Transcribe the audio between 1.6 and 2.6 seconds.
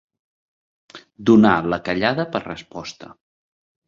la callada per